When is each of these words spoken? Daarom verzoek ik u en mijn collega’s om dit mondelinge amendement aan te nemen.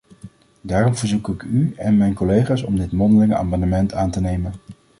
Daarom 0.61 0.95
verzoek 0.95 1.27
ik 1.29 1.43
u 1.43 1.73
en 1.77 1.97
mijn 1.97 2.13
collega’s 2.13 2.63
om 2.63 2.75
dit 2.75 2.91
mondelinge 2.91 3.35
amendement 3.35 3.93
aan 3.93 4.11
te 4.11 4.21
nemen. 4.21 4.53